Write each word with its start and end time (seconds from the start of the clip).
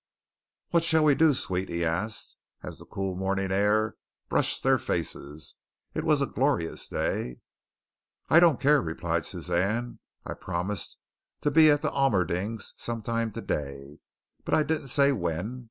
"What 0.71 0.83
shall 0.83 1.03
we 1.03 1.13
do, 1.13 1.31
sweet?" 1.35 1.69
he 1.69 1.85
asked, 1.85 2.35
as 2.63 2.79
the 2.79 2.87
cool 2.87 3.13
morning 3.15 3.51
air 3.51 3.97
brushed 4.29 4.63
their 4.63 4.79
faces. 4.79 5.57
It 5.93 6.03
was 6.03 6.23
a 6.23 6.25
glorious 6.25 6.87
day. 6.87 7.37
"I 8.27 8.39
don't 8.39 8.59
care," 8.59 8.81
replied 8.81 9.25
Suzanne. 9.25 9.99
"I 10.25 10.33
promised 10.33 10.97
to 11.41 11.51
be 11.51 11.69
at 11.69 11.83
the 11.83 11.91
Almerdings 11.91 12.73
some 12.77 13.03
time 13.03 13.31
today, 13.31 13.99
but 14.43 14.55
I 14.55 14.63
didn't 14.63 14.87
say 14.87 15.11
when. 15.11 15.59